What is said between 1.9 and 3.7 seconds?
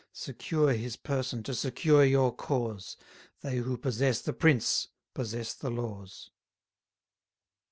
your cause: They